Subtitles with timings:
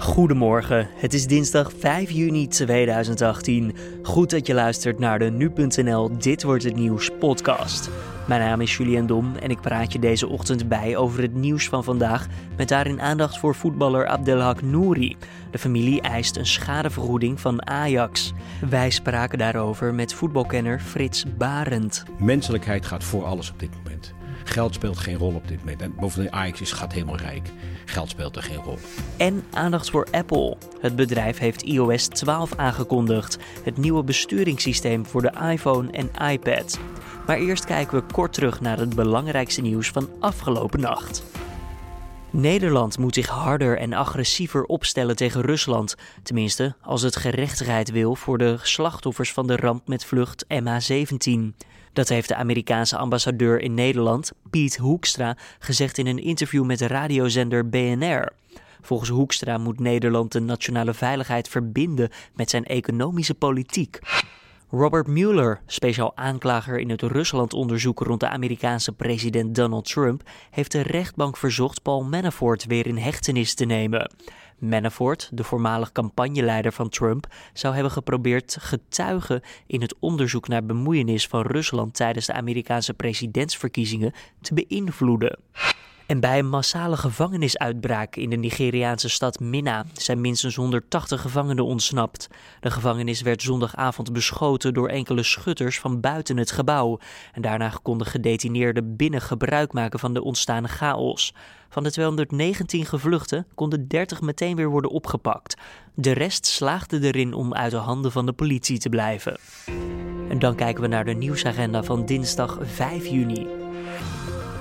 [0.00, 3.76] Goedemorgen, het is dinsdag 5 juni 2018.
[4.02, 7.90] Goed dat je luistert naar de Nu.nl Dit Wordt Het Nieuws podcast.
[8.26, 11.68] Mijn naam is Julian Dom en ik praat je deze ochtend bij over het nieuws
[11.68, 12.26] van vandaag...
[12.56, 15.16] met daarin aandacht voor voetballer Abdelhak Nouri.
[15.50, 18.32] De familie eist een schadevergoeding van Ajax.
[18.68, 22.04] Wij spraken daarover met voetbalkenner Frits Barend.
[22.18, 24.14] Menselijkheid gaat voor alles op dit moment.
[24.44, 25.82] Geld speelt geen rol op dit moment.
[25.82, 27.50] En bovendien, Ajax is, gaat helemaal rijk.
[27.90, 28.78] Geld speelt er geen rol.
[29.16, 30.56] En aandacht voor Apple.
[30.80, 33.38] Het bedrijf heeft iOS 12 aangekondigd.
[33.64, 36.78] Het nieuwe besturingssysteem voor de iPhone en iPad.
[37.26, 41.22] Maar eerst kijken we kort terug naar het belangrijkste nieuws van afgelopen nacht.
[42.30, 45.96] Nederland moet zich harder en agressiever opstellen tegen Rusland.
[46.22, 51.66] Tenminste, als het gerechtigheid wil voor de slachtoffers van de ramp met vlucht MH17.
[51.92, 56.86] Dat heeft de Amerikaanse ambassadeur in Nederland, Piet Hoekstra, gezegd in een interview met de
[56.86, 58.32] radiozender BNR.
[58.82, 63.98] Volgens Hoekstra moet Nederland de nationale veiligheid verbinden met zijn economische politiek.
[64.72, 70.80] Robert Mueller, speciaal aanklager in het Rusland-onderzoek rond de Amerikaanse president Donald Trump, heeft de
[70.80, 74.12] rechtbank verzocht Paul Manafort weer in hechtenis te nemen.
[74.58, 81.26] Manafort, de voormalig campagneleider van Trump, zou hebben geprobeerd getuigen in het onderzoek naar bemoeienis
[81.26, 85.38] van Rusland tijdens de Amerikaanse presidentsverkiezingen te beïnvloeden.
[86.10, 92.28] En bij een massale gevangenisuitbraak in de Nigeriaanse stad Minna zijn minstens 180 gevangenen ontsnapt.
[92.60, 96.98] De gevangenis werd zondagavond beschoten door enkele schutters van buiten het gebouw.
[97.32, 101.34] En daarna konden gedetineerden binnen gebruik maken van de ontstaande chaos.
[101.68, 105.56] Van de 219 gevluchten konden 30 meteen weer worden opgepakt.
[105.94, 109.38] De rest slaagde erin om uit de handen van de politie te blijven.
[110.28, 113.46] En dan kijken we naar de nieuwsagenda van dinsdag 5 juni.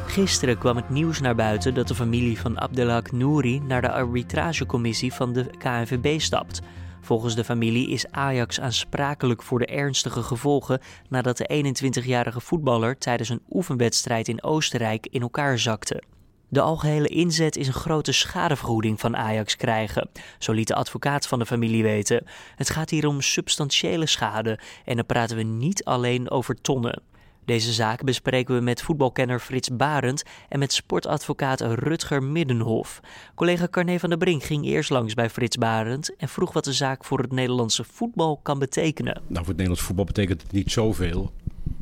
[0.10, 5.14] Gisteren kwam het nieuws naar buiten dat de familie van Abdelhak Nouri naar de arbitragecommissie
[5.14, 6.62] van de KNVB stapt.
[7.02, 13.30] Volgens de familie is Ajax aansprakelijk voor de ernstige gevolgen nadat de 21-jarige voetballer tijdens
[13.30, 16.04] een oefenwedstrijd in Oostenrijk in elkaar zakte.
[16.48, 20.10] De algehele inzet is een grote schadevergoeding van Ajax krijgen,
[20.40, 22.24] zo liet de advocaat van de familie weten.
[22.56, 27.02] Het gaat hier om substantiële schade en dan praten we niet alleen over tonnen.
[27.50, 33.00] Deze zaak bespreken we met voetbalkenner Frits Barend en met sportadvocaat Rutger Middenhof.
[33.36, 36.74] Collega Carne van der Brink ging eerst langs bij Frits Barend en vroeg wat de
[36.74, 39.14] zaak voor het Nederlandse voetbal kan betekenen.
[39.14, 41.32] Nou, voor het Nederlands voetbal betekent het niet zoveel.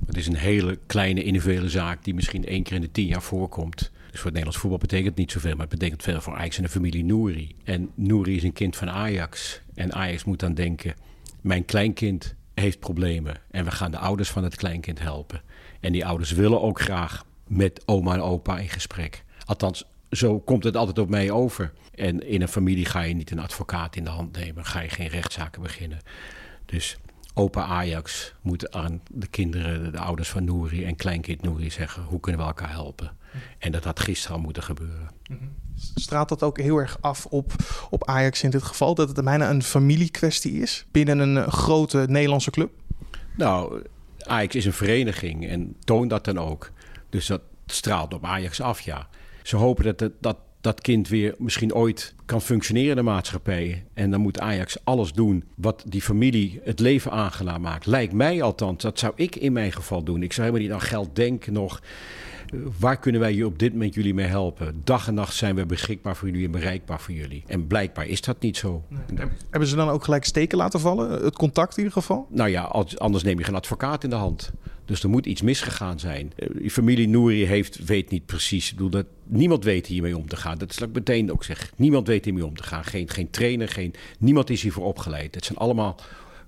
[0.06, 3.24] Het is een hele kleine individuele zaak die misschien één keer in de tien jaar
[3.24, 3.78] voorkomt.
[3.78, 6.58] Dus voor het Nederlands voetbal betekent het niet zoveel, maar het betekent veel voor Ajax
[6.58, 7.56] en de familie Nouri.
[7.64, 9.62] En Nouri is een kind van Ajax.
[9.74, 10.96] En Ajax moet dan denken,
[11.42, 15.42] mijn kleinkind heeft problemen en we gaan de ouders van het kleinkind helpen.
[15.80, 19.24] En die ouders willen ook graag met oma en opa in gesprek.
[19.46, 21.74] Althans, zo komt het altijd op mij over.
[21.96, 24.90] En in een familie ga je niet een advocaat in de hand nemen, ga je
[24.90, 26.00] geen rechtszaken beginnen.
[26.66, 26.98] Dus
[27.34, 32.20] opa Ajax moet aan de kinderen, de ouders van Nouri en kleinkind Nouri zeggen: hoe
[32.20, 33.12] kunnen we elkaar helpen?
[33.58, 35.10] En dat had gisteren al moeten gebeuren.
[35.96, 37.54] Straalt dat ook heel erg af op,
[37.90, 38.96] op Ajax in dit geval?
[38.96, 42.72] Dat het bijna een familiekwestie is binnen een grote Nederlandse club?
[43.36, 43.84] Nou,
[44.28, 46.72] Ajax is een vereniging en toont dat dan ook.
[47.10, 49.08] Dus dat straalt op Ajax af, ja.
[49.44, 53.86] Ze hopen dat dat, dat kind weer misschien ooit kan functioneren in de maatschappij.
[53.94, 57.86] En dan moet Ajax alles doen wat die familie het leven aangenaam maakt.
[57.86, 60.24] Lijkt mij althans, dat zou ik in mijn geval doen.
[60.24, 61.82] Ik zou helemaal niet aan geld denken nog.
[62.80, 64.82] Waar kunnen wij je op dit moment jullie mee helpen?
[64.84, 67.44] Dag en nacht zijn we beschikbaar voor jullie en bereikbaar voor jullie.
[67.48, 68.84] En blijkbaar is dat niet zo.
[69.50, 71.24] Hebben ze dan ook gelijk steken laten vallen?
[71.24, 72.28] Het contact in ieder geval?
[72.30, 72.62] Nou ja,
[72.98, 74.52] anders neem je geen advocaat in de hand.
[74.88, 76.32] Dus er moet iets misgegaan zijn.
[76.36, 78.70] Die eh, familie Nouri heeft, weet niet precies.
[78.70, 80.58] Ik bedoel, dat, niemand weet hiermee om te gaan.
[80.58, 81.72] Dat is wat ik meteen ook zeg.
[81.76, 82.84] Niemand weet hiermee om te gaan.
[82.84, 85.36] Geen, geen trainer, geen, niemand is hiervoor opgeleid.
[85.36, 86.00] Het zijn allemaal,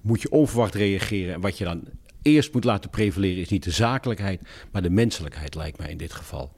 [0.02, 1.34] moet je onverwacht reageren.
[1.34, 1.84] En wat je dan
[2.22, 4.41] eerst moet laten prevaleren is niet de zakelijkheid,
[4.72, 6.52] maar de menselijkheid lijkt mij in dit geval.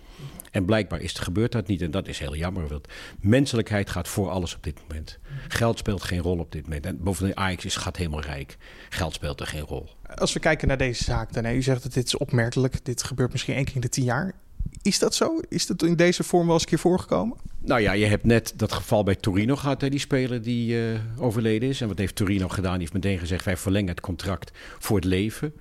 [0.51, 2.67] En blijkbaar is, gebeurt dat niet en dat is heel jammer.
[2.67, 2.87] Want
[3.19, 5.19] menselijkheid gaat voor alles op dit moment.
[5.47, 6.85] Geld speelt geen rol op dit moment.
[6.85, 8.57] En bovendien, Ajax is, gaat helemaal rijk.
[8.89, 9.89] Geld speelt er geen rol.
[10.15, 12.85] Als we kijken naar deze zaak, dan, u zegt dat dit is opmerkelijk.
[12.85, 14.33] Dit gebeurt misschien één keer in de tien jaar.
[14.81, 15.39] Is dat zo?
[15.49, 17.37] Is dat in deze vorm wel eens een keer voorgekomen?
[17.59, 20.99] Nou ja, je hebt net dat geval bij Torino gehad, hè, die speler die uh,
[21.17, 21.81] overleden is.
[21.81, 22.71] En wat heeft Torino gedaan?
[22.71, 25.53] Die heeft meteen gezegd, wij verlengen het contract voor het leven.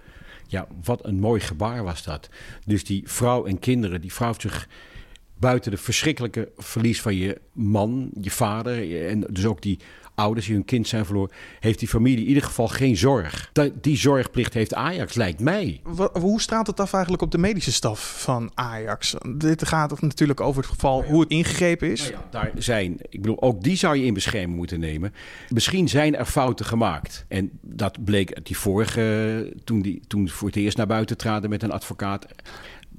[0.47, 2.29] Ja, wat een mooi gebaar was dat.
[2.67, 4.69] Dus die vrouw en kinderen, die vrouw zich
[5.39, 9.79] buiten de verschrikkelijke verlies van je man, je vader en dus ook die
[10.21, 11.31] ouders die hun kind zijn verloren,
[11.61, 13.51] heeft die familie in ieder geval geen zorg.
[13.81, 15.81] Die zorgplicht heeft Ajax, lijkt mij.
[16.13, 19.15] Hoe straalt het af eigenlijk op de medische staf van Ajax?
[19.37, 22.01] Dit gaat natuurlijk over het geval hoe het ingegrepen is.
[22.01, 25.15] Nou ja, daar zijn, ik bedoel, ook die zou je in bescherming moeten nemen.
[25.49, 27.25] Misschien zijn er fouten gemaakt.
[27.29, 31.63] En dat bleek die vorige, toen, die, toen voor het eerst naar buiten traden met
[31.63, 32.27] een advocaat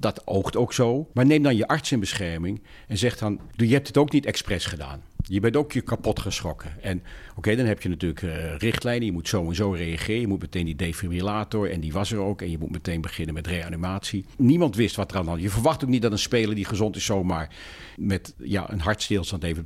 [0.02, 1.08] dat oogt ook zo.
[1.12, 4.26] Maar neem dan je arts in bescherming en zeg dan: je hebt het ook niet
[4.26, 5.02] expres gedaan.
[5.22, 6.82] Je bent ook je kapot geschrokken.
[6.82, 7.02] En
[7.36, 9.06] oké, dan heb je natuurlijk uh, richtlijnen.
[9.06, 10.20] Je moet zo en zo reageren.
[10.20, 11.70] Je moet meteen die defibrillator.
[11.70, 12.42] En die was er ook.
[12.42, 14.24] En je moet meteen beginnen met reanimatie.
[14.36, 16.64] Niemand wist wat er aan de hand Je verwacht ook niet dat een speler die
[16.64, 17.50] gezond is zomaar
[17.96, 19.64] met ja, een hartstilstand even...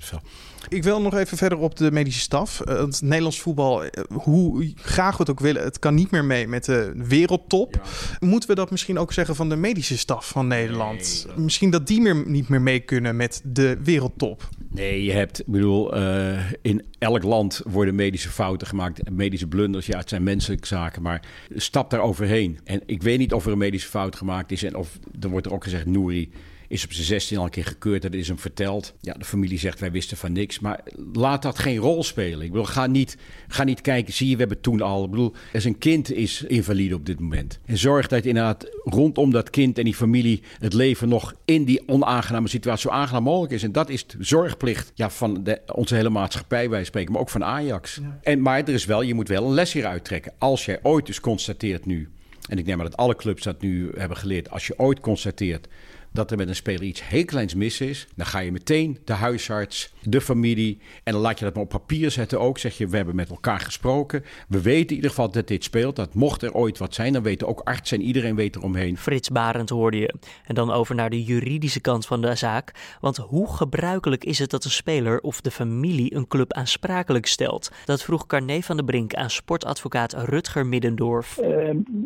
[0.69, 2.63] Ik wil nog even verder op de medische staf.
[2.69, 6.25] Uh, het Nederlands voetbal, eh, hoe graag we het ook willen, het kan niet meer
[6.25, 7.81] mee met de wereldtop.
[8.21, 11.27] Moeten we dat misschien ook zeggen van de medische staf van Nederland?
[11.37, 14.49] Misschien dat die meer, niet meer mee kunnen met de wereldtop.
[14.69, 19.87] Nee, je hebt, ik bedoel, uh, in elk land worden medische fouten gemaakt, medische blunders.
[19.87, 21.23] Ja, het zijn menselijke zaken, maar
[21.55, 22.59] stap daar overheen.
[22.65, 25.47] En ik weet niet of er een medische fout gemaakt is en of, dan wordt
[25.47, 26.31] er ook gezegd, Nouri
[26.69, 28.03] is op zijn 16 al een keer gekeurd.
[28.03, 28.95] Dat is hem verteld.
[29.01, 30.61] Ja, de familie zegt wij wisten van niks.
[30.61, 30.81] Maar
[31.13, 32.41] laat dat geen rol spelen.
[32.41, 33.17] Ik bedoel, ga niet,
[33.49, 34.13] ga niet kijken.
[34.13, 35.05] Zie je, we hebben toen al.
[35.05, 37.59] Ik bedoel, er een kind is invalide op dit moment.
[37.65, 41.89] En zorg dat inderdaad rondom dat kind en die familie het leven nog in die
[41.89, 43.63] onaangename situatie zo aangenaam mogelijk is.
[43.63, 47.31] En dat is de zorgplicht ja, van de, onze hele maatschappij, wij spreken, maar ook
[47.31, 48.01] van Ajax.
[48.23, 50.33] En, maar er is wel, je moet wel een les hieruit trekken.
[50.39, 52.09] Als jij ooit dus constateert nu.
[52.49, 54.51] En ik neem maar dat alle clubs dat nu hebben geleerd.
[54.51, 55.69] Als je ooit constateert
[56.17, 59.13] dat er met een speler iets heel kleins mis is, dan ga je meteen de
[59.13, 62.59] huisarts, de familie en dan laat je dat maar op papier zetten ook.
[62.59, 64.25] Zeg je, we hebben met elkaar gesproken.
[64.49, 65.97] We weten in ieder geval dat dit speelt.
[65.97, 68.97] Dat mocht er ooit wat zijn, dan weten ook artsen en iedereen weet eromheen.
[68.97, 70.15] Frits Barend hoorde je.
[70.47, 72.97] En dan over naar de juridische kant van de zaak.
[73.01, 77.71] Want hoe gebruikelijk is het dat een speler of de familie een club aansprakelijk stelt?
[77.85, 81.39] Dat vroeg Carné van der Brink aan sportadvocaat Rutger Middendorf.
[81.43, 81.49] Uh,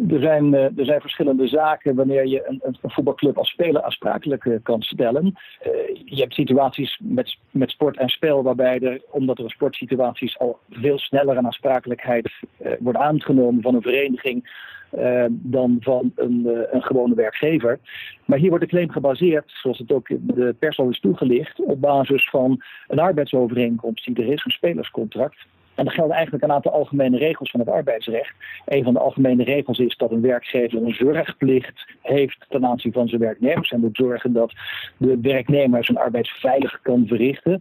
[0.09, 4.00] er, zijn, uh, er zijn verschillende zaken wanneer je een, een voetbalclub als speler aansprakelijk
[4.05, 5.25] uh, kan stellen.
[5.25, 5.73] Uh,
[6.05, 10.99] je hebt situaties met, met sport en spel waarbij er, omdat er sportsituaties al veel
[10.99, 12.31] sneller een aansprakelijkheid
[12.63, 14.69] uh, wordt aangenomen van een vereniging
[15.31, 17.79] dan van een, een, gewone werkgever.
[18.25, 21.81] Maar hier wordt de claim gebaseerd, zoals het ook de pers al is toegelicht, op
[21.81, 25.47] basis van een arbeidsovereenkomst die er is, een spelerscontract.
[25.81, 28.35] En er gelden eigenlijk een aantal algemene regels van het arbeidsrecht.
[28.67, 33.09] Een van de algemene regels is dat een werkgever een zorgplicht heeft ten aanzien van
[33.09, 33.71] zijn werknemers.
[33.71, 34.53] En moet zorgen dat
[34.97, 37.61] de werknemer zijn arbeid veilig kan verrichten.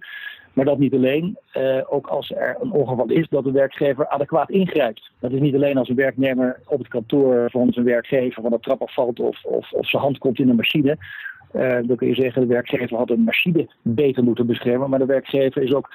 [0.54, 4.50] Maar dat niet alleen, eh, ook als er een ongeval is, dat de werkgever adequaat
[4.50, 5.12] ingrijpt.
[5.20, 8.60] Dat is niet alleen als een werknemer op het kantoor van zijn werkgever van de
[8.60, 10.98] trap afvalt of, of, of zijn hand komt in een machine.
[11.54, 14.90] Uh, dan kun je zeggen, de werkgever had een machine beter moeten beschermen.
[14.90, 15.90] Maar de werkgever is ook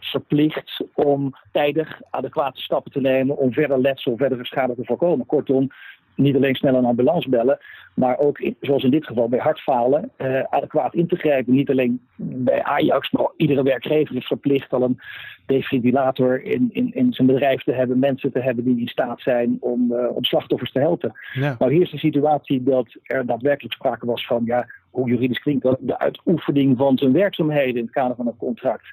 [0.00, 5.26] verplicht om tijdig adequate stappen te nemen om verder letsel, verdere schade te voorkomen.
[5.26, 5.70] Kortom,
[6.14, 7.58] niet alleen snel een ambulance bellen,
[7.94, 11.54] maar ook, zoals in dit geval bij hartfalen, uh, adequaat in te grijpen.
[11.54, 15.00] Niet alleen bij Ajax, maar iedere werkgever is verplicht al een
[15.46, 19.56] defibrillator in, in, in zijn bedrijf te hebben, mensen te hebben die in staat zijn
[19.60, 21.12] om, uh, om slachtoffers te helpen.
[21.32, 21.56] Ja.
[21.58, 25.62] Nou, hier is de situatie dat er daadwerkelijk sprake was van, ja, hoe juridisch klinkt
[25.62, 28.86] dat, de uitoefening van zijn werkzaamheden in het kader van het contract.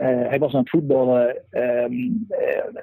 [0.00, 2.26] Uh, hij was aan het voetballen, um,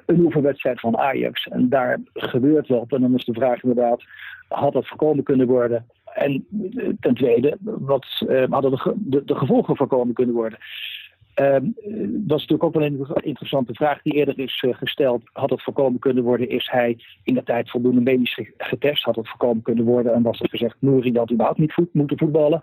[0.06, 1.48] een oefenwedstrijd van Ajax.
[1.48, 2.92] En daar gebeurt wat.
[2.92, 4.02] En dan is de vraag inderdaad,
[4.48, 5.86] had dat voorkomen kunnen worden?
[6.14, 8.06] En uh, ten tweede, wat
[8.50, 10.58] hadden de, de, gevolgen voorkomen kunnen worden?
[11.34, 11.64] Ehm,
[12.08, 15.22] dat is natuurlijk ook wel een interessante vraag die eerder is gesteld.
[15.32, 16.48] Had het voorkomen kunnen worden?
[16.48, 19.04] Is hij in de tijd voldoende medisch getest?
[19.04, 20.14] Had het voorkomen kunnen worden?
[20.14, 22.62] En was er gezegd, Nouri had überhaupt niet moeten voetballen?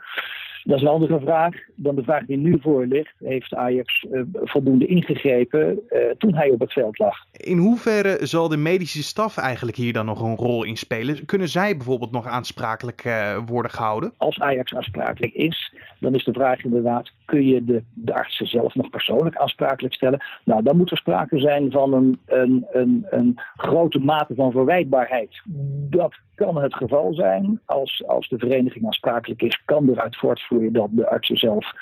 [0.65, 3.13] Dat is een andere vraag dan de vraag die nu voor ligt.
[3.19, 7.17] Heeft Ajax uh, voldoende ingegrepen uh, toen hij op het veld lag?
[7.31, 11.25] In hoeverre zal de medische staf eigenlijk hier dan nog een rol in spelen?
[11.25, 14.13] Kunnen zij bijvoorbeeld nog aansprakelijk uh, worden gehouden?
[14.17, 18.75] Als Ajax aansprakelijk is, dan is de vraag inderdaad: kun je de, de artsen zelf
[18.75, 20.23] nog persoonlijk aansprakelijk stellen?
[20.43, 25.41] Nou, dan moet er sprake zijn van een, een, een, een grote mate van verwijtbaarheid.
[25.89, 27.59] Dat kan het geval zijn.
[27.65, 31.73] Als, als de vereniging aansprakelijk is, kan eruit voortvloeien dat de artsen zelf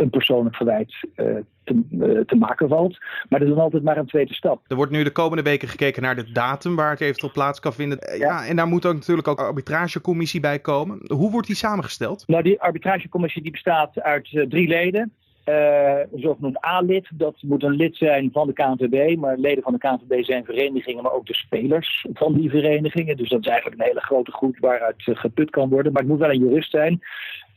[0.00, 2.98] een persoonlijk verwijt uh, te, uh, te, maken valt.
[3.28, 4.64] Maar dat is dan altijd maar een tweede stap.
[4.66, 7.72] Er wordt nu de komende weken gekeken naar de datum waar het eventueel plaats kan
[7.72, 7.98] vinden.
[8.00, 11.00] Ja, ja en daar moet ook natuurlijk ook een arbitragecommissie bij komen.
[11.06, 12.24] Hoe wordt die samengesteld?
[12.26, 15.12] Nou, die arbitragecommissie die bestaat uit uh, drie leden.
[15.44, 19.16] Een zogenoemd A-lid, dat moet een lid zijn van de KNVB.
[19.16, 23.16] Maar leden van de KNVB zijn verenigingen, maar ook de spelers van die verenigingen.
[23.16, 25.92] Dus dat is eigenlijk een hele grote groep waaruit geput kan worden.
[25.92, 27.00] Maar het moet wel een jurist zijn.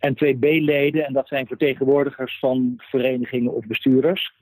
[0.04, 1.06] En twee B-leden.
[1.06, 4.34] En dat zijn vertegenwoordigers van verenigingen of bestuurders.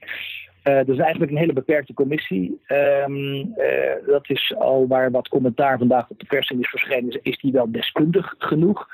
[0.63, 2.61] Uh, dat is eigenlijk een hele beperkte commissie.
[2.67, 7.19] Um, uh, dat is al waar wat commentaar vandaag op de pers in is verschenen.
[7.23, 8.87] Is die wel deskundig genoeg?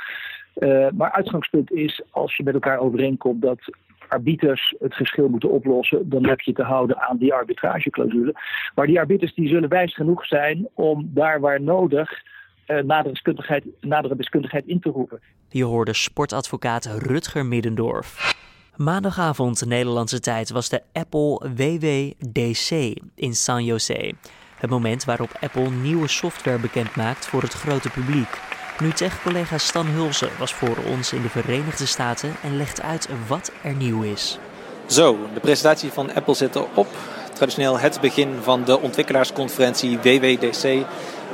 [0.60, 3.60] Uh, maar uitgangspunt is, als je met elkaar overeenkomt dat
[4.08, 8.36] arbiters het geschil moeten oplossen, dan heb je te houden aan die arbitrageclausule.
[8.76, 12.24] Maar die arbiters die zullen wijs genoeg zijn om daar waar nodig
[12.68, 15.20] nadere, deskundigheid, nadere deskundigheid in te roepen.
[15.50, 18.36] Je hoorde sportadvocaat Rutger Middendorf.
[18.76, 24.14] Maandagavond Nederlandse tijd was de Apple WWDC in San Jose.
[24.58, 28.40] Het moment waarop Apple nieuwe software bekend maakt voor het grote publiek.
[28.80, 33.52] Nu tech-collega Stan Hulsen was voor ons in de Verenigde Staten en legt uit wat
[33.64, 34.40] er nieuw is.
[34.86, 36.88] Zo, de presentatie van Apple zit erop.
[37.34, 40.86] Traditioneel het begin van de ontwikkelaarsconferentie WWDC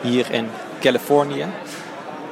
[0.01, 0.47] hier in
[0.83, 1.45] Californië.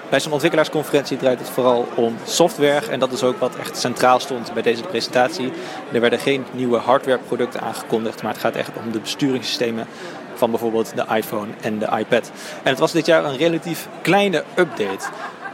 [0.10, 2.88] Bij zo'n ontwikkelaarsconferentie draait het vooral om software.
[2.88, 5.52] En dat is ook wat echt centraal stond bij deze presentatie.
[5.94, 9.88] Er werden geen nieuwe hardwareproducten aangekondigd, maar het gaat echt om de besturingssystemen
[10.34, 12.32] van bijvoorbeeld de iPhone en de iPad.
[12.64, 15.06] En het was dit jaar een relatief kleine update.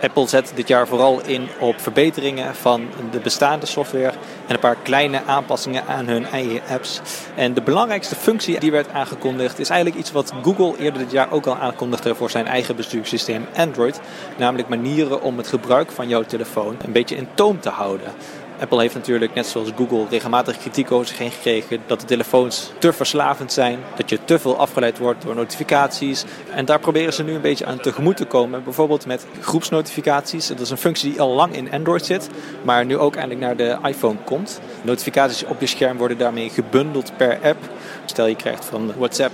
[0.02, 4.14] Apple zet dit jaar vooral in op verbeteringen van de bestaande software
[4.48, 7.02] en een paar kleine aanpassingen aan hun eigen apps.
[7.36, 11.32] En de belangrijkste functie die werd aangekondigd is eigenlijk iets wat Google eerder dit jaar
[11.32, 14.00] ook al aankondigde voor zijn eigen besturingssysteem Android,
[14.38, 18.12] namelijk manieren om het gebruik van jouw telefoon een beetje in toom te houden.
[18.60, 22.72] Apple heeft natuurlijk, net zoals Google, regelmatig kritiek over zich heen gekregen dat de telefoons
[22.80, 26.26] te verslavend zijn, dat je te veel afgeleid wordt door notificaties.
[26.52, 30.48] En daar proberen ze nu een beetje aan tegemoet te komen, bijvoorbeeld met groepsnotificaties.
[30.48, 32.30] Dat is een functie die al lang in Android zit,
[32.64, 34.60] maar nu ook eindelijk naar de iPhone komt.
[34.82, 37.58] Notificaties op je scherm worden daarmee gebundeld per app.
[38.06, 39.34] Stel je krijgt van WhatsApp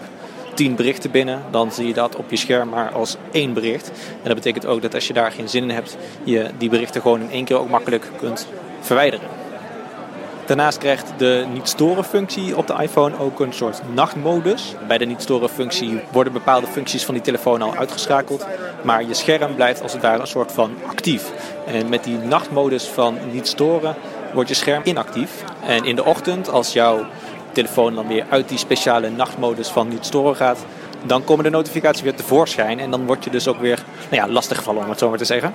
[0.54, 3.88] 10 berichten binnen, dan zie je dat op je scherm maar als één bericht.
[3.90, 7.02] En dat betekent ook dat als je daar geen zin in hebt, je die berichten
[7.02, 8.48] gewoon in één keer ook makkelijk kunt
[8.84, 9.28] verwijderen.
[10.46, 14.76] Daarnaast krijgt de niet-storen functie op de iPhone ook een soort nachtmodus.
[14.88, 18.46] Bij de niet-storen functie worden bepaalde functies van die telefoon al uitgeschakeld,
[18.82, 21.32] maar je scherm blijft als het ware een soort van actief.
[21.66, 23.96] En met die nachtmodus van niet storen
[24.34, 25.44] wordt je scherm inactief.
[25.66, 27.06] En in de ochtend, als jouw
[27.52, 30.66] telefoon dan weer uit die speciale nachtmodus van niet storen gaat,
[31.04, 34.34] dan komen de notificaties weer tevoorschijn en dan word je dus ook weer nou ja,
[34.34, 35.54] lastiggevallen om het zo maar te zeggen.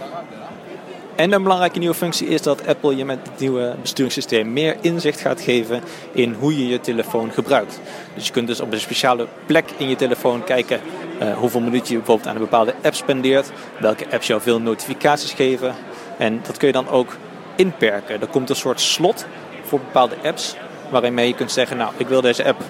[1.19, 5.21] En een belangrijke nieuwe functie is dat Apple je met het nieuwe besturingssysteem meer inzicht
[5.21, 5.83] gaat geven
[6.13, 7.81] in hoe je je telefoon gebruikt.
[8.15, 10.81] Dus je kunt dus op een speciale plek in je telefoon kijken
[11.23, 15.33] uh, hoeveel minuten je bijvoorbeeld aan een bepaalde app spendeert, welke apps jou veel notificaties
[15.33, 15.75] geven.
[16.19, 17.17] En dat kun je dan ook
[17.57, 18.21] inperken.
[18.21, 19.27] Er komt een soort slot
[19.63, 20.57] voor bepaalde apps
[20.91, 22.61] waarin je kunt zeggen, nou ik wil deze app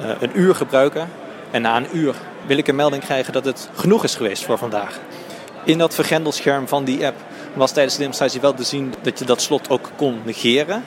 [0.00, 1.08] uh, een uur gebruiken
[1.50, 2.14] en na een uur
[2.46, 4.98] wil ik een melding krijgen dat het genoeg is geweest voor vandaag.
[5.64, 7.16] In dat vergrendelscherm van die app
[7.56, 10.84] was tijdens de demonstratie wel te zien dat je dat slot ook kon negeren.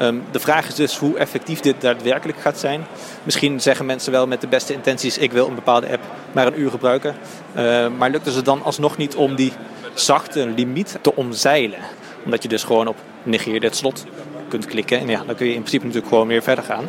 [0.00, 2.84] Um, de vraag is dus hoe effectief dit daadwerkelijk gaat zijn.
[3.22, 6.02] Misschien zeggen mensen wel met de beste intenties: ik wil een bepaalde app
[6.32, 7.14] maar een uur gebruiken.
[7.56, 9.52] Uh, maar lukt het dan alsnog niet om die
[9.94, 11.78] zachte limiet te omzeilen?
[12.24, 14.04] Omdat je dus gewoon op negeer dit slot
[14.48, 14.98] kunt klikken.
[14.98, 16.84] En ja, dan kun je in principe natuurlijk gewoon weer verder gaan.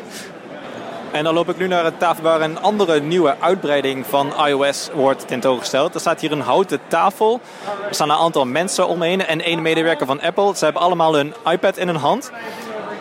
[1.12, 4.90] En dan loop ik nu naar het tafel waar een andere nieuwe uitbreiding van iOS
[4.94, 5.94] wordt tentoongesteld.
[5.94, 7.42] Er staat hier een houten tafel.
[7.88, 10.56] Er staan een aantal mensen omheen en één medewerker van Apple.
[10.56, 12.32] Ze hebben allemaal een iPad in hun hand.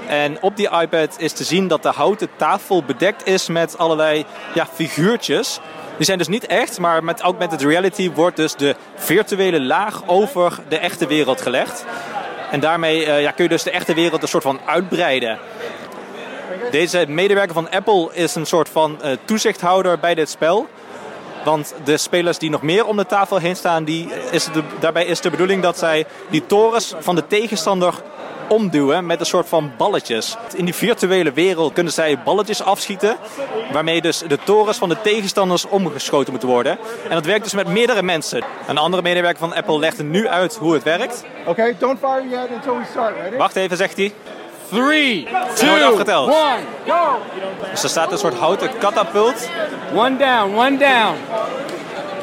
[0.09, 4.25] En op die iPad is te zien dat de houten tafel bedekt is met allerlei
[4.55, 5.61] ja, figuurtjes.
[5.97, 10.59] Die zijn dus niet echt, maar met augmented reality wordt dus de virtuele laag over
[10.69, 11.85] de echte wereld gelegd.
[12.51, 15.39] En daarmee uh, ja, kun je dus de echte wereld een soort van uitbreiden.
[16.71, 20.69] Deze medewerker van Apple is een soort van uh, toezichthouder bij dit spel.
[21.45, 25.05] Want de spelers die nog meer om de tafel heen staan, die is de, daarbij
[25.05, 27.95] is de bedoeling dat zij die torens van de tegenstander
[28.51, 30.37] omduwen met een soort van balletjes.
[30.55, 33.17] In die virtuele wereld kunnen zij balletjes afschieten,
[33.73, 36.79] waarmee dus de torens van de tegenstanders omgeschoten moeten worden.
[37.09, 38.45] En dat werkt dus met meerdere mensen.
[38.67, 41.25] Een andere medewerker van Apple legt nu uit hoe het werkt.
[41.41, 43.17] Oké, okay, don't fire yet until we start.
[43.17, 43.37] Ready?
[43.37, 44.13] Wacht even, zegt hij.
[44.71, 46.29] 3, 2, afgeteld.
[46.29, 46.37] 1,
[46.87, 47.19] go!
[47.71, 49.49] Dus er staat een soort houten katapult.
[49.95, 51.17] One down, one down.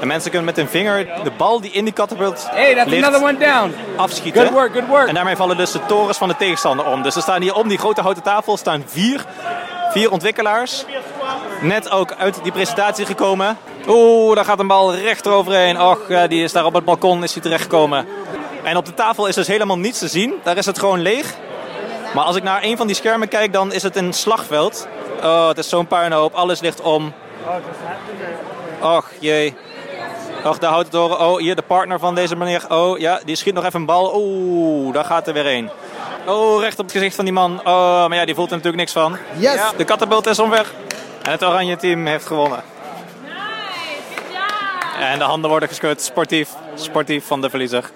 [0.02, 3.06] En mensen kunnen met hun vinger de bal die in die katapult hey, that's ligt
[3.06, 3.76] another one down.
[3.96, 4.42] afschieten.
[4.42, 5.08] Good work, good work.
[5.08, 7.02] En daarmee vallen dus de torens van de tegenstander om.
[7.02, 9.26] Dus er staan hier om die grote houten tafel staan vier,
[9.92, 10.86] vier ontwikkelaars.
[11.62, 13.58] Net ook uit die presentatie gekomen.
[13.88, 15.82] Oeh, daar gaat een bal recht eroverheen.
[15.82, 18.08] Och, die is daar op het balkon is hij terechtgekomen.
[18.64, 20.34] En op de tafel is dus helemaal niets te zien.
[20.44, 21.36] Daar is het gewoon leeg.
[22.14, 24.88] Maar als ik naar een van die schermen kijk, dan is het een slagveld.
[25.24, 26.34] Oh, het is zo'n puinhoop.
[26.34, 27.14] Alles ligt om.
[28.82, 29.56] Och, jee.
[30.44, 31.20] Och, daar houdt het horen.
[31.20, 32.66] Oh, hier de partner van deze meneer.
[32.70, 34.12] Oh, ja, die schiet nog even een bal.
[34.16, 35.70] Oeh, daar gaat er weer een.
[36.28, 37.60] Oh, recht op het gezicht van die man.
[37.60, 39.18] Oh, maar ja, die voelt er natuurlijk niks van.
[39.38, 39.54] Yes.
[39.54, 40.74] Ja, de kattenbult is omweg.
[41.24, 42.64] En het oranje team heeft gewonnen.
[45.00, 46.02] En de handen worden geschud.
[46.02, 46.50] Sportief.
[46.76, 47.90] Sportief van de verliezer.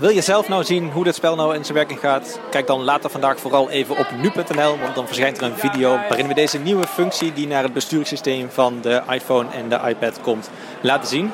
[0.00, 2.40] Wil je zelf nou zien hoe dit spel nou in zijn werking gaat?
[2.50, 6.26] Kijk dan later vandaag vooral even op nu.nl, want dan verschijnt er een video waarin
[6.26, 10.50] we deze nieuwe functie die naar het besturingssysteem van de iPhone en de iPad komt
[10.80, 11.32] laten zien.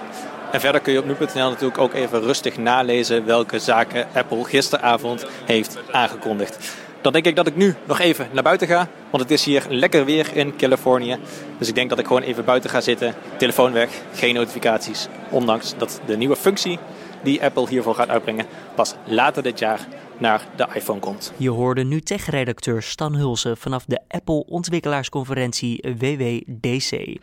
[0.52, 5.26] En verder kun je op nu.nl natuurlijk ook even rustig nalezen welke zaken Apple gisteravond
[5.44, 6.58] heeft aangekondigd.
[7.00, 9.66] Dan denk ik dat ik nu nog even naar buiten ga, want het is hier
[9.68, 11.18] lekker weer in Californië.
[11.58, 15.08] Dus ik denk dat ik gewoon even buiten ga zitten, telefoon weg, geen notificaties.
[15.30, 16.78] Ondanks dat de nieuwe functie
[17.26, 21.32] die Apple hiervoor gaat uitbrengen pas later dit jaar naar de iPhone komt.
[21.36, 27.16] Je hoorde nu tech-redacteur Stan Hulsen vanaf de Apple-ontwikkelaarsconferentie WWDC.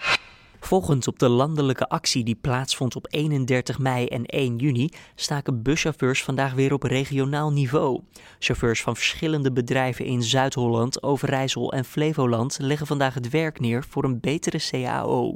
[0.60, 6.24] Volgend op de landelijke actie die plaatsvond op 31 mei en 1 juni staken buschauffeurs
[6.24, 8.02] vandaag weer op regionaal niveau.
[8.40, 14.04] Chauffeurs van verschillende bedrijven in Zuid-Holland, Overijssel en Flevoland leggen vandaag het werk neer voor
[14.04, 15.36] een betere CAO.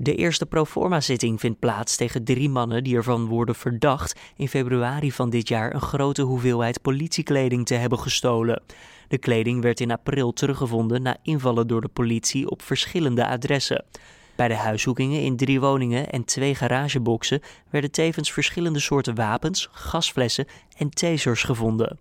[0.00, 5.30] De eerste proforma-zitting vindt plaats tegen drie mannen die ervan worden verdacht in februari van
[5.30, 8.62] dit jaar een grote hoeveelheid politiekleding te hebben gestolen.
[9.08, 13.84] De kleding werd in april teruggevonden na invallen door de politie op verschillende adressen.
[14.36, 17.40] Bij de huiszoekingen in drie woningen en twee garageboxen
[17.70, 21.98] werden tevens verschillende soorten wapens, gasflessen en tasers gevonden.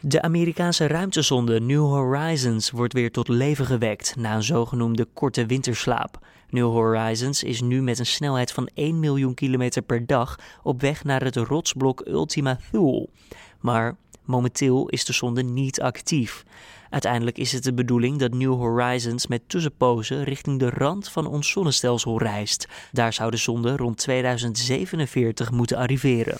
[0.00, 6.18] De Amerikaanse ruimtesonde New Horizons wordt weer tot leven gewekt na een zogenoemde korte winterslaap.
[6.50, 11.04] New Horizons is nu met een snelheid van 1 miljoen kilometer per dag op weg
[11.04, 13.08] naar het rotsblok Ultima Thule.
[13.60, 16.44] Maar momenteel is de sonde niet actief.
[16.90, 21.50] Uiteindelijk is het de bedoeling dat New Horizons met tussenpozen richting de rand van ons
[21.50, 22.68] zonnestelsel reist.
[22.92, 26.38] Daar zou de zonde rond 2047 moeten arriveren.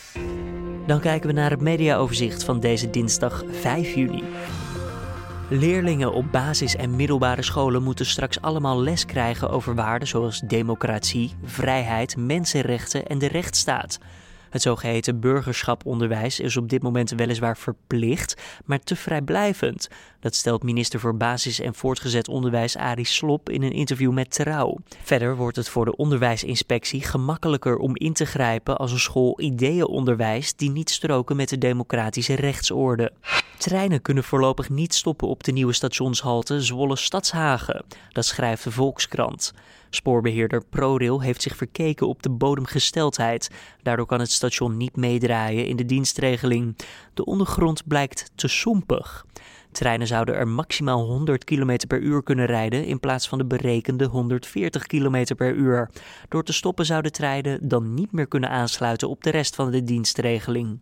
[0.86, 4.22] Dan kijken we naar het mediaoverzicht van deze dinsdag 5 juni.
[5.52, 11.34] Leerlingen op basis- en middelbare scholen moeten straks allemaal les krijgen over waarden zoals democratie,
[11.44, 13.98] vrijheid, mensenrechten en de rechtsstaat.
[14.50, 19.88] Het zogeheten burgerschaponderwijs is op dit moment weliswaar verplicht, maar te vrijblijvend.
[20.20, 24.76] Dat stelt minister voor Basis- en Voortgezet Onderwijs Arie Slop in een interview met Trouw.
[25.02, 29.86] Verder wordt het voor de onderwijsinspectie gemakkelijker om in te grijpen als een school ideeën
[29.86, 33.12] onderwijst die niet stroken met de democratische rechtsorde.
[33.58, 37.84] Treinen kunnen voorlopig niet stoppen op de nieuwe stationshalte Zwolle Stadshagen.
[38.12, 39.52] Dat schrijft de Volkskrant.
[39.90, 43.50] Spoorbeheerder ProRail heeft zich verkeken op de bodemgesteldheid.
[43.82, 46.76] Daardoor kan het station niet meedraaien in de dienstregeling.
[47.14, 49.26] De ondergrond blijkt te sompig.
[49.72, 54.04] Treinen zouden er maximaal 100 km per uur kunnen rijden in plaats van de berekende
[54.04, 55.90] 140 km per uur.
[56.28, 59.84] Door te stoppen zouden treinen dan niet meer kunnen aansluiten op de rest van de
[59.84, 60.80] dienstregeling.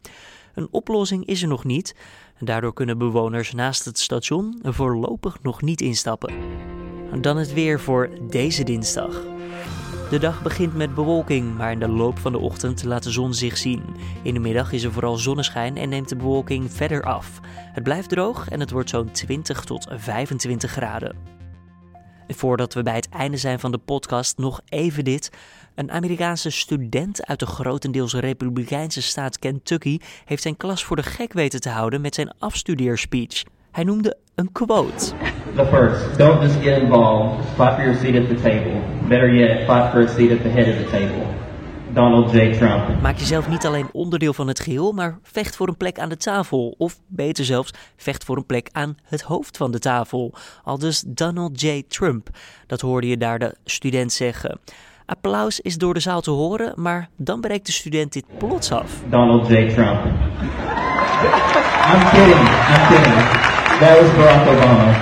[0.54, 1.94] Een oplossing is er nog niet.
[2.40, 6.34] Daardoor kunnen bewoners naast het station voorlopig nog niet instappen.
[7.20, 9.22] Dan het weer voor deze dinsdag.
[10.10, 13.34] De dag begint met bewolking, maar in de loop van de ochtend laat de zon
[13.34, 13.82] zich zien.
[14.22, 17.40] In de middag is er vooral zonneschijn en neemt de bewolking verder af.
[17.72, 21.16] Het blijft droog en het wordt zo'n 20 tot 25 graden.
[22.28, 25.30] Voordat we bij het einde zijn van de podcast, nog even dit.
[25.74, 31.32] Een Amerikaanse student uit de grotendeels republikeinse staat Kentucky heeft zijn klas voor de gek
[31.32, 33.42] weten te houden met zijn afstudeerspeech.
[33.70, 35.12] Hij noemde een quote.
[35.56, 37.44] The first, don't just get involved.
[37.56, 38.80] Fight for your seat at the table.
[39.08, 41.26] Better yet, fight for a seat at the head of the table.
[41.92, 42.52] Donald J.
[42.52, 43.00] Trump.
[43.02, 46.16] Maak jezelf niet alleen onderdeel van het geheel, maar vecht voor een plek aan de
[46.16, 46.74] tafel.
[46.78, 50.32] Of beter zelfs, vecht voor een plek aan het hoofd van de tafel.
[50.64, 51.82] Al dus Donald J.
[51.88, 52.28] Trump.
[52.66, 54.60] Dat hoorde je daar de student zeggen.
[55.06, 58.92] Applaus is door de zaal te horen, maar dan breekt de student dit plots af.
[59.10, 59.68] Donald J.
[59.68, 60.04] Trump.
[61.92, 62.48] I'm kidding.
[62.68, 63.57] I'm kidding.
[63.78, 64.92] That was Barack Obama.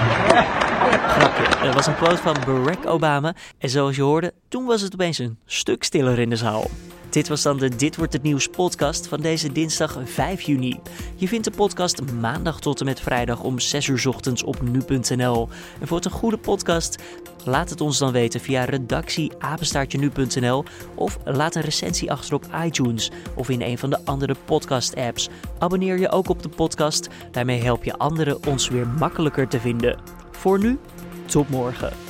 [1.09, 4.93] Grapje, er was een quote van Barack Obama en zoals je hoorde, toen was het
[4.95, 6.71] opeens een stuk stiller in de zaal.
[7.17, 10.81] Dit was dan de Dit wordt het nieuws podcast van deze dinsdag 5 juni.
[11.15, 15.49] Je vindt de podcast maandag tot en met vrijdag om 6 uur ochtends op nu.nl.
[15.81, 17.03] En voor het een goede podcast,
[17.45, 23.49] laat het ons dan weten via redactie-nu.nl of laat een recensie achter op iTunes of
[23.49, 25.29] in een van de andere podcast apps.
[25.59, 29.99] Abonneer je ook op de podcast, daarmee help je anderen ons weer makkelijker te vinden.
[30.31, 30.79] Voor nu,
[31.27, 32.06] tot morgen.